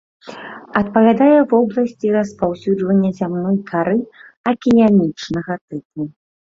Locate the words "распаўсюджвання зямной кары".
2.17-3.97